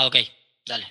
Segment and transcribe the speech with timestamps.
[0.00, 0.14] Ah, ok,
[0.64, 0.84] dale.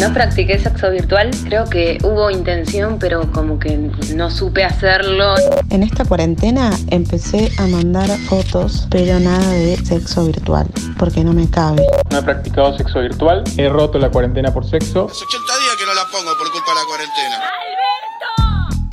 [0.00, 3.76] No practiqué sexo virtual, creo que hubo intención, pero como que
[4.16, 5.36] no supe hacerlo.
[5.70, 10.66] En esta cuarentena empecé a mandar fotos, pero nada de sexo virtual,
[10.98, 11.86] porque no me cabe.
[12.10, 15.06] No he practicado sexo virtual, he roto la cuarentena por sexo.
[15.08, 17.38] Hace 80 días que no la pongo por culpa de la cuarentena.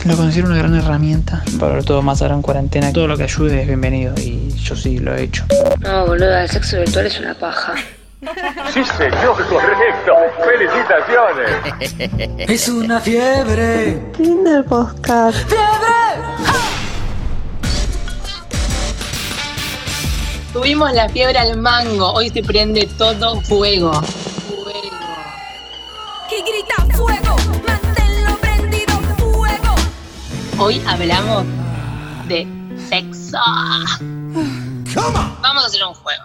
[0.06, 2.94] Lo considero una gran herramienta para todo más ahora en cuarentena.
[2.94, 5.48] Todo lo que ayude es bienvenido y yo sí lo he hecho.
[5.80, 7.74] No, boludo, el sexo virtual es una paja.
[8.74, 10.14] Sí, señor, correcto.
[10.44, 12.50] Felicitaciones.
[12.50, 14.12] Es una fiebre.
[14.16, 15.48] Fin del podcast.
[20.54, 23.92] Tuvimos la fiebre al mango, hoy se prende todo fuego.
[23.92, 24.90] Fuego.
[26.30, 27.36] Que grita fuego,
[27.68, 29.76] manténlo prendido fuego.
[30.58, 31.44] Hoy hablamos
[32.30, 32.48] de
[32.90, 33.38] sexo.
[35.42, 36.24] Vamos a hacer un juego.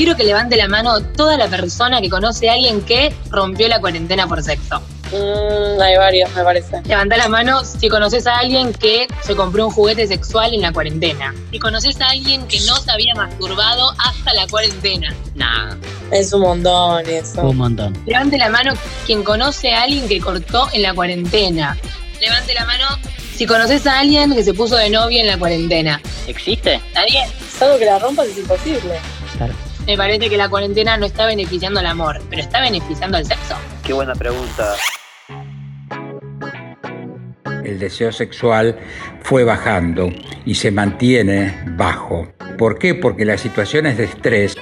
[0.00, 3.80] Quiero que levante la mano toda la persona que conoce a alguien que rompió la
[3.80, 4.80] cuarentena por sexo.
[5.12, 6.80] Mm, hay varios, me parece.
[6.86, 10.72] Levanta la mano si conoces a alguien que se compró un juguete sexual en la
[10.72, 11.34] cuarentena.
[11.50, 15.14] Si conoces a alguien que no se había masturbado hasta la cuarentena.
[15.34, 15.74] Nah,
[16.10, 17.42] Es un montón eso.
[17.42, 17.92] un montón.
[18.06, 18.72] Levante la mano
[19.04, 21.76] quien conoce a alguien que cortó en la cuarentena.
[22.22, 22.86] Levante la mano
[23.36, 26.00] si conoces a alguien que se puso de novia en la cuarentena.
[26.26, 26.76] ¿Existe?
[26.76, 27.28] ¿Está bien?
[27.52, 28.98] Salvo que la rompas es imposible.
[29.90, 33.56] Me parece que la cuarentena no está beneficiando al amor, pero está beneficiando al sexo.
[33.84, 34.76] Qué buena pregunta.
[37.64, 38.78] El deseo sexual
[39.22, 40.08] fue bajando
[40.44, 42.32] y se mantiene bajo.
[42.56, 42.94] ¿Por qué?
[42.94, 44.56] Porque las situaciones de estrés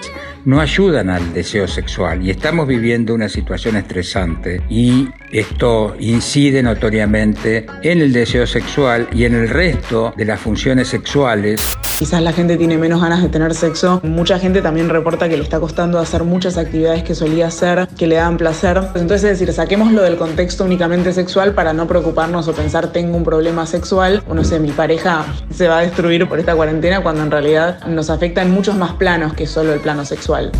[0.46, 7.66] no ayudan al deseo sexual y estamos viviendo una situación estresante y esto incide notoriamente
[7.82, 12.56] en el deseo sexual y en el resto de las funciones sexuales Quizás la gente
[12.56, 14.00] tiene menos ganas de tener sexo.
[14.04, 18.06] Mucha gente también reporta que le está costando hacer muchas actividades que solía hacer, que
[18.06, 18.78] le dan placer.
[18.94, 23.24] Entonces, es decir, saquémoslo del contexto únicamente sexual para no preocuparnos o pensar tengo un
[23.24, 27.24] problema sexual o no sé, mi pareja se va a destruir por esta cuarentena cuando
[27.24, 30.52] en realidad nos afecta en muchos más planos que solo el plano sexual.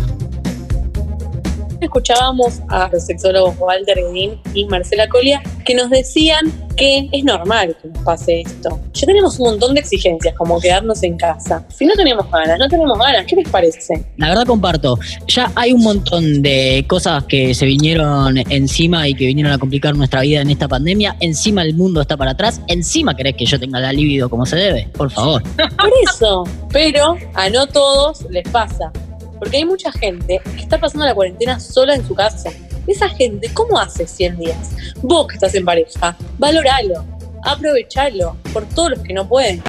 [1.79, 7.77] Escuchábamos a los sexólogos Walter Guedín y Marcela Colia que nos decían que es normal
[7.79, 8.79] que nos pase esto.
[8.91, 11.63] Ya tenemos un montón de exigencias, como quedarnos en casa.
[11.69, 14.03] Si no tenemos ganas, no tenemos ganas, ¿qué les parece?
[14.17, 14.97] La verdad comparto,
[15.27, 19.95] ya hay un montón de cosas que se vinieron encima y que vinieron a complicar
[19.95, 21.15] nuestra vida en esta pandemia.
[21.19, 22.61] Encima el mundo está para atrás.
[22.65, 24.89] Encima querés que yo tenga la libido como se debe.
[24.97, 25.43] Por favor.
[25.55, 26.45] Por eso.
[26.71, 28.91] Pero a no todos les pasa.
[29.37, 32.49] Porque hay mucha gente que está pasando la cuarentena sola en su casa.
[32.89, 34.71] Esa gente, ¿cómo hace 100 días?
[35.03, 37.05] Vos que estás en pareja, valoralo,
[37.43, 39.61] aprovechalo por todos los que no pueden.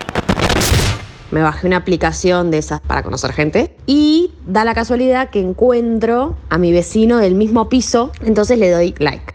[1.30, 6.38] Me bajé una aplicación de esas para conocer gente y da la casualidad que encuentro
[6.48, 9.34] a mi vecino del mismo piso, entonces le doy like.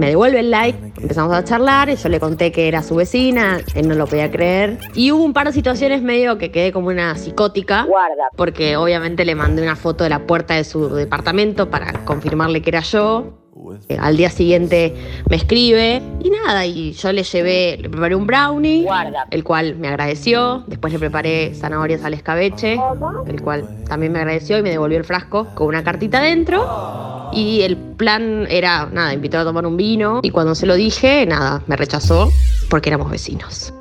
[0.00, 3.58] Me devuelve el like, empezamos a charlar y yo le conté que era su vecina,
[3.74, 4.78] él no lo podía creer.
[4.94, 7.86] Y hubo un par de situaciones medio que quedé como una psicótica.
[8.34, 12.70] Porque obviamente le mandé una foto de la puerta de su departamento para confirmarle que
[12.70, 13.39] era yo.
[13.88, 14.94] Eh, Al día siguiente
[15.28, 18.86] me escribe y nada, y yo le llevé, le preparé un brownie,
[19.30, 20.64] el cual me agradeció.
[20.66, 22.78] Después le preparé zanahorias al escabeche,
[23.26, 27.30] el cual también me agradeció y me devolvió el frasco con una cartita dentro.
[27.32, 30.20] Y el plan era, nada, invitar a tomar un vino.
[30.22, 32.30] Y cuando se lo dije, nada, me rechazó
[32.68, 33.72] porque éramos vecinos.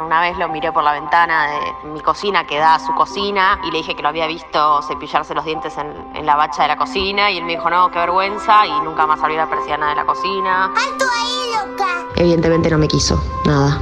[0.00, 3.60] Una vez lo miré por la ventana de mi cocina que da a su cocina
[3.66, 6.68] y le dije que lo había visto cepillarse los dientes en, en la bacha de
[6.68, 9.90] la cocina y él me dijo, no, qué vergüenza y nunca más abrió la persiana
[9.90, 10.66] de la cocina.
[10.66, 12.06] ¡Alto ahí, loca!
[12.14, 13.80] Evidentemente no me quiso, nada.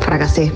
[0.00, 0.52] Fracasé.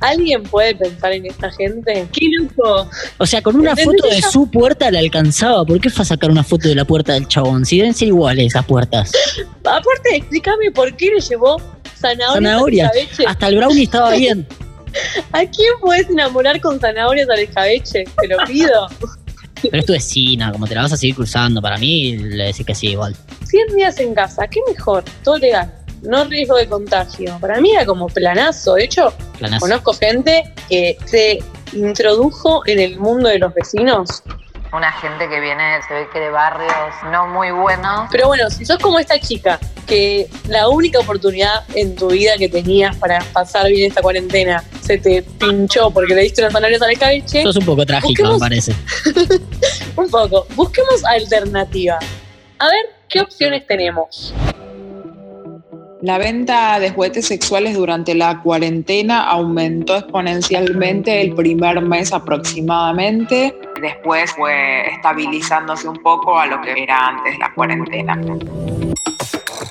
[0.00, 2.08] ¿Alguien puede pensar en esta gente?
[2.12, 2.88] ¡Qué loco!
[3.18, 5.64] O sea, con una foto de su puerta le alcanzaba.
[5.64, 7.66] ¿Por qué fue a sacar una foto de la puerta del chabón?
[7.66, 9.12] Si deben ser iguales esas puertas.
[9.60, 11.60] Aparte, explícame por qué le llevó
[11.98, 12.90] zanahorias.
[13.26, 14.46] Hasta el brownie estaba bien.
[15.32, 18.04] ¿A quién puedes enamorar con zanahorias al escabeche?
[18.20, 18.88] Te lo pido.
[19.62, 21.60] Pero es tu vecina, como te la vas a seguir cruzando.
[21.60, 23.14] Para mí, le decís que sí, igual.
[23.44, 25.04] 100 días en casa, ¿qué mejor?
[25.24, 25.72] Todo legal.
[26.02, 27.36] No riesgo de contagio.
[27.40, 28.74] Para mí era como planazo.
[28.74, 29.60] De hecho, Planazo.
[29.60, 31.40] conozco gente que se
[31.72, 34.22] introdujo en el mundo de los vecinos.
[34.72, 36.70] Una gente que viene, se ve que de barrios
[37.10, 38.08] no muy buenos.
[38.10, 42.48] Pero bueno, si sos como esta chica, que la única oportunidad en tu vida que
[42.50, 46.90] tenías para pasar bien esta cuarentena se te pinchó porque le diste unas zanahorias al
[46.90, 48.74] escabeche, Sos un poco trágico, Busquemos- me parece.
[49.96, 50.46] un poco.
[50.54, 52.04] Busquemos alternativas.
[52.58, 54.34] A ver, ¿qué opciones tenemos?
[56.00, 63.52] La venta de juguetes sexuales durante la cuarentena aumentó exponencialmente el primer mes aproximadamente.
[63.82, 68.16] Después fue estabilizándose un poco a lo que era antes la cuarentena.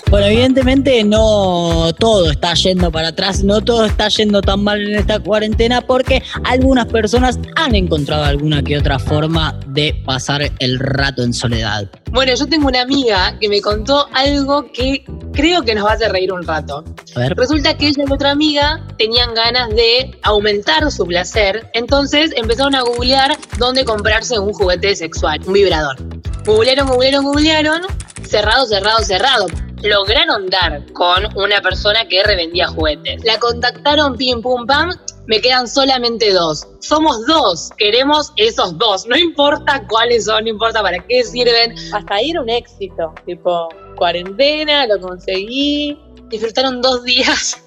[0.10, 4.96] Bueno, evidentemente no todo está yendo para atrás, no todo está yendo tan mal en
[4.96, 11.24] esta cuarentena porque algunas personas han encontrado alguna que otra forma de pasar el rato
[11.24, 11.90] en soledad.
[12.12, 15.94] Bueno, yo tengo una amiga que me contó algo que creo que nos va a
[15.96, 16.86] hacer reír un rato.
[17.16, 17.36] A ver.
[17.36, 22.82] Resulta que ella y otra amiga tenían ganas de aumentar su placer, entonces empezaron a
[22.82, 25.98] googlear dónde comprarse un juguete sexual, un vibrador.
[26.46, 27.82] Googlearon, googlearon, googlearon,
[28.24, 29.48] cerrado, cerrado, cerrado.
[29.84, 33.24] Lograron dar con una persona que revendía juguetes.
[33.24, 34.90] La contactaron, pim, pum, pam,
[35.28, 36.68] me quedan solamente dos.
[36.80, 39.06] Somos dos, queremos esos dos.
[39.08, 41.76] No importa cuáles son, no importa para qué sirven.
[41.94, 43.14] Hasta ahí era un éxito.
[43.26, 46.00] Tipo, cuarentena, lo conseguí.
[46.30, 47.62] Disfrutaron dos días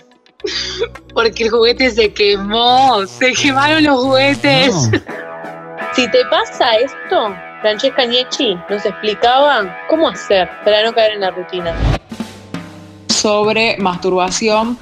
[1.14, 3.06] porque el juguete se quemó.
[3.06, 4.90] Se quemaron los juguetes.
[5.92, 11.30] Si te pasa esto, Francesca Niecci nos explicaba cómo hacer para no caer en la
[11.30, 12.00] rutina.
[13.20, 14.78] Sobre masturbación,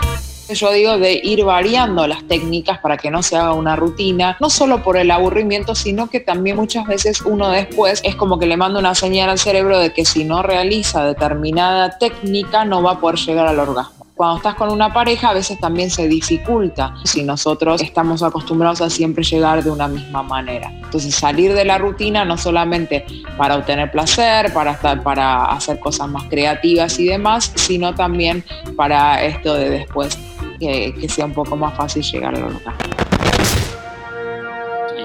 [0.49, 4.49] yo digo de ir variando las técnicas para que no se haga una rutina, no
[4.49, 8.56] solo por el aburrimiento, sino que también muchas veces uno después es como que le
[8.56, 13.00] manda una señal al cerebro de que si no realiza determinada técnica no va a
[13.00, 13.98] poder llegar al orgasmo.
[14.19, 18.91] Cuando estás con una pareja a veces también se dificulta si nosotros estamos acostumbrados a
[18.91, 20.73] siempre llegar de una misma manera.
[20.75, 23.06] Entonces salir de la rutina no solamente
[23.37, 28.44] para obtener placer, para, estar, para hacer cosas más creativas y demás, sino también
[28.76, 30.19] para esto de después
[30.59, 32.73] que, sea un poco más fácil llegar al orgasmo.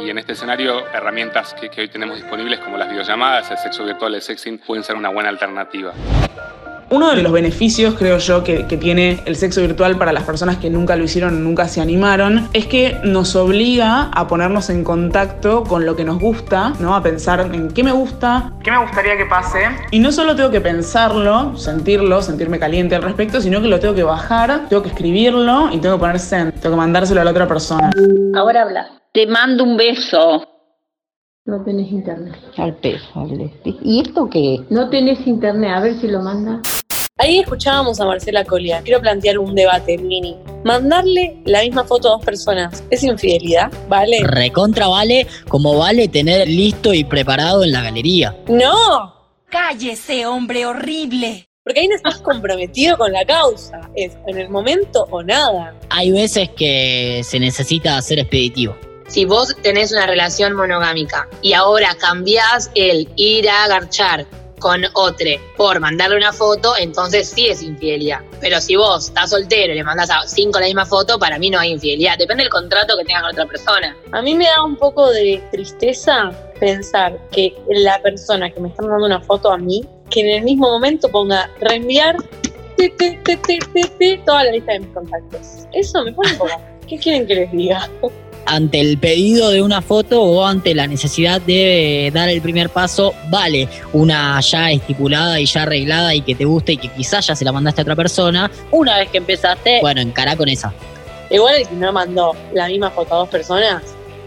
[0.04, 3.86] Y en este escenario, herramientas que, que hoy tenemos disponibles como las videollamadas, el sexo
[3.86, 5.94] virtual, el sexing, pueden ser una buena alternativa.
[6.94, 10.58] Uno de los beneficios, creo yo, que, que, tiene el sexo virtual para las personas
[10.58, 15.64] que nunca lo hicieron, nunca se animaron, es que nos obliga a ponernos en contacto
[15.64, 16.94] con lo que nos gusta, ¿no?
[16.96, 19.70] A pensar en qué me gusta, qué me gustaría que pase.
[19.90, 23.96] Y no solo tengo que pensarlo, sentirlo, sentirme caliente al respecto, sino que lo tengo
[23.96, 27.32] que bajar, tengo que escribirlo y tengo que poner send, tengo que mandárselo a la
[27.32, 27.90] otra persona.
[28.36, 28.92] Ahora habla.
[29.12, 30.48] Te mando un beso.
[31.46, 32.36] No tenés internet.
[32.56, 33.28] Al peso,
[33.82, 34.60] ¿Y esto qué?
[34.70, 36.62] No tenés internet, a ver si lo manda.
[37.20, 38.82] Ahí escuchábamos a Marcela Colia.
[38.82, 40.36] Quiero plantear un debate mini.
[40.64, 44.22] Mandarle la misma foto a dos personas es infidelidad, ¿vale?
[44.24, 48.36] Recontra vale como vale tener listo y preparado en la galería.
[48.48, 49.14] ¡No!
[49.48, 51.48] ¡Cállese, hombre horrible!
[51.64, 53.80] Porque ahí no estás comprometido con la causa.
[53.96, 55.76] Es en el momento o nada.
[55.92, 58.76] Hay veces que se necesita ser expeditivo.
[59.08, 64.26] Si vos tenés una relación monogámica y ahora cambiás el ir a garchar
[64.64, 65.28] con otro
[65.58, 68.22] por mandarle una foto, entonces sí es infidelidad.
[68.40, 71.50] Pero si vos estás soltero y le mandas a cinco la misma foto, para mí
[71.50, 72.18] no hay infidelidad.
[72.18, 73.98] Depende del contrato que tengas con otra persona.
[74.14, 76.32] A mí me da un poco de tristeza
[76.62, 80.44] pensar que la persona que me está mandando una foto a mí, que en el
[80.44, 82.16] mismo momento ponga reenviar
[82.78, 83.18] ti, ti,
[84.00, 85.68] ti, toda la lista de mis contactos.
[85.74, 86.62] Eso me pone un poco.
[86.88, 87.90] ¿Qué quieren que les diga?
[88.46, 93.14] Ante el pedido de una foto o ante la necesidad de dar el primer paso,
[93.30, 97.36] vale una ya estipulada y ya arreglada y que te guste y que quizás ya
[97.36, 98.52] se la mandaste a otra persona.
[98.72, 100.74] Una vez que empezaste, bueno, encará con esa.
[101.30, 103.82] Igual el que no mandó la misma foto a dos personas,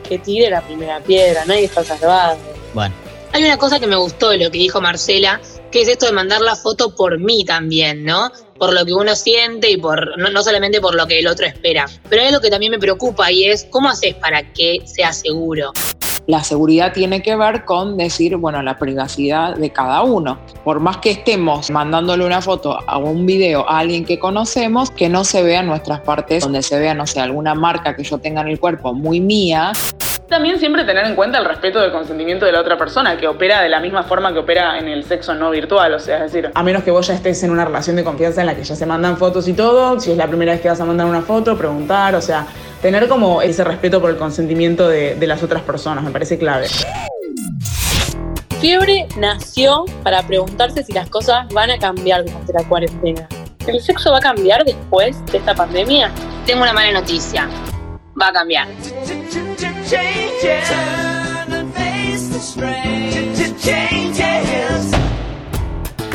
[0.08, 2.38] que tire la primera piedra, nadie está salvado.
[2.74, 3.05] Bueno.
[3.36, 6.12] Hay una cosa que me gustó de lo que dijo Marcela, que es esto de
[6.12, 8.30] mandar la foto por mí también, ¿no?
[8.58, 11.44] Por lo que uno siente y por no, no, solamente por lo que el otro
[11.44, 11.84] espera.
[12.08, 15.74] Pero hay algo que también me preocupa y es cómo haces para que sea seguro.
[16.26, 20.40] La seguridad tiene que ver con decir, bueno, la privacidad de cada uno.
[20.64, 25.08] Por más que estemos mandándole una foto o un video a alguien que conocemos, que
[25.08, 28.40] no se vean nuestras partes, donde se vea, no sé, alguna marca que yo tenga
[28.40, 29.72] en el cuerpo muy mía.
[30.28, 33.62] También siempre tener en cuenta el respeto del consentimiento de la otra persona, que opera
[33.62, 35.94] de la misma forma que opera en el sexo no virtual.
[35.94, 38.40] O sea, es decir, a menos que vos ya estés en una relación de confianza
[38.40, 40.68] en la que ya se mandan fotos y todo, si es la primera vez que
[40.68, 42.44] vas a mandar una foto, preguntar, o sea,
[42.82, 46.66] tener como ese respeto por el consentimiento de, de las otras personas, me parece clave.
[48.60, 53.28] Fiebre nació para preguntarse si las cosas van a cambiar durante la cuarentena.
[53.66, 56.10] ¿El sexo va a cambiar después de esta pandemia?
[56.46, 57.48] Tengo una mala noticia.
[58.20, 58.68] Va a cambiar.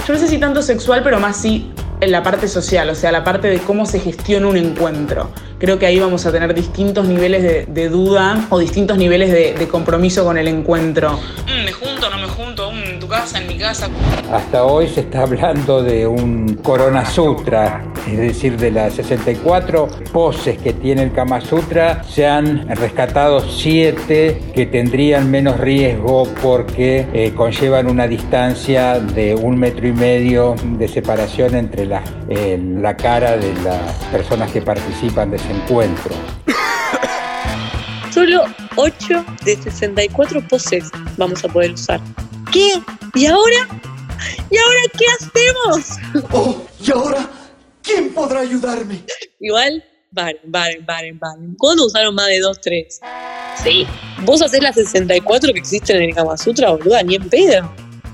[0.07, 3.11] Yo no sé si tanto sexual, pero más sí en la parte social, o sea,
[3.11, 5.29] la parte de cómo se gestiona un encuentro.
[5.61, 9.53] Creo que ahí vamos a tener distintos niveles de, de duda o distintos niveles de,
[9.53, 11.19] de compromiso con el encuentro.
[11.45, 12.71] Mm, ¿Me junto o no me junto?
[12.71, 13.39] Mm, ¿En tu casa?
[13.39, 13.87] ¿En mi casa?
[14.33, 20.57] Hasta hoy se está hablando de un Corona Sutra, es decir, de las 64 poses
[20.57, 27.33] que tiene el Kama Sutra, se han rescatado 7 que tendrían menos riesgo porque eh,
[27.35, 33.37] conllevan una distancia de un metro y medio de separación entre la, eh, la cara
[33.37, 36.15] de las personas que participan de ese encuentro.
[38.13, 38.43] Solo
[38.75, 42.01] 8 de 64 poses vamos a poder usar.
[42.51, 42.81] ¿Qué?
[43.15, 43.67] ¿Y ahora?
[44.49, 45.97] ¿Y ahora qué hacemos?
[46.31, 47.29] Oh, ¿y ahora
[47.81, 49.03] quién podrá ayudarme?
[49.39, 51.41] Igual, vale, vale, vale, vale.
[51.57, 52.99] ¿Cuándo usaron más de 2, 3?
[53.63, 53.87] Sí.
[54.23, 57.03] ¿Vos hacés las 64 que existen en el Kama Sutra, boluda?
[57.03, 57.73] Ni en pedo.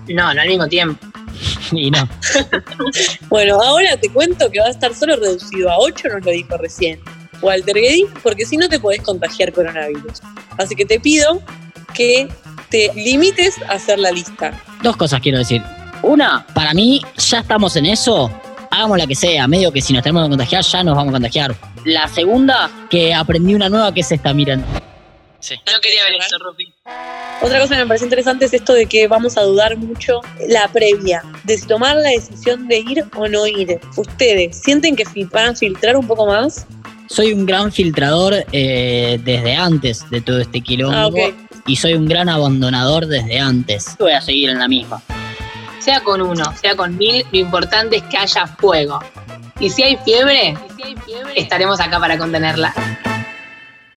[0.10, 1.06] No, no al mismo tiempo.
[1.72, 2.08] Y no.
[3.29, 6.58] Bueno, ahora te cuento que va a estar solo reducido a 8, nos lo dijo
[6.58, 7.00] recién.
[7.41, 10.22] Walter Guedin, porque si no te podés contagiar coronavirus.
[10.58, 11.41] Así que te pido
[11.94, 12.27] que
[12.70, 14.60] te limites a hacer la lista.
[14.84, 15.62] Dos cosas quiero decir.
[16.03, 18.29] Una, para mí, ya estamos en eso.
[18.70, 21.13] Hagamos la que sea, medio que si nos tenemos que contagiar, ya nos vamos a
[21.13, 21.56] contagiar.
[21.86, 24.60] La segunda, que aprendí una nueva que es esta, miren.
[24.62, 26.74] No quería ver esto, Rupi.
[27.41, 30.67] Otra cosa que me parece interesante es esto de que vamos a dudar mucho la
[30.67, 33.79] previa, de si tomar la decisión de ir o no ir.
[33.96, 36.65] ¿Ustedes sienten que van a filtrar un poco más?
[37.07, 41.17] Soy un gran filtrador eh, desde antes de todo este quilombo.
[41.17, 41.31] Ah.
[41.65, 43.95] Y soy un gran abandonador desde antes.
[43.99, 45.01] Voy a seguir en la misma.
[45.79, 48.99] Sea con uno, sea con mil, lo importante es que haya fuego.
[49.59, 50.57] Y si hay fiebre,
[51.35, 52.73] estaremos acá para contenerla.